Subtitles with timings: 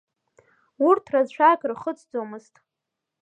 [0.87, 2.53] Урҭ рацәак рхыҵӡомызт.